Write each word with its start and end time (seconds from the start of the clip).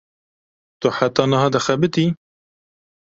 Tu 0.79 0.87
heta 0.97 1.23
niha 1.31 1.47
dixebitî? 1.53 2.05